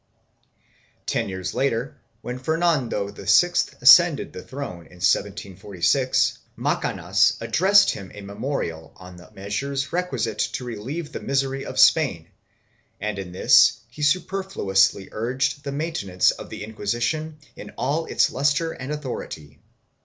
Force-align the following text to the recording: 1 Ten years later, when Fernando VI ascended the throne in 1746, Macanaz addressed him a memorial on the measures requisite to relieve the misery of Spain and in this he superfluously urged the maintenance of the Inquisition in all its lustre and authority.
1 1.01 1.03
Ten 1.05 1.29
years 1.29 1.53
later, 1.53 1.95
when 2.23 2.39
Fernando 2.39 3.11
VI 3.11 3.51
ascended 3.81 4.33
the 4.33 4.41
throne 4.41 4.87
in 4.87 4.97
1746, 5.05 6.39
Macanaz 6.57 7.37
addressed 7.39 7.91
him 7.91 8.11
a 8.15 8.21
memorial 8.21 8.93
on 8.95 9.17
the 9.17 9.29
measures 9.29 9.93
requisite 9.93 10.39
to 10.39 10.63
relieve 10.63 11.11
the 11.11 11.19
misery 11.19 11.63
of 11.67 11.77
Spain 11.77 12.29
and 12.99 13.19
in 13.19 13.31
this 13.31 13.81
he 13.91 14.01
superfluously 14.01 15.09
urged 15.11 15.63
the 15.63 15.71
maintenance 15.71 16.31
of 16.31 16.49
the 16.49 16.63
Inquisition 16.63 17.37
in 17.55 17.69
all 17.77 18.07
its 18.07 18.31
lustre 18.31 18.71
and 18.71 18.91
authority. 18.91 19.59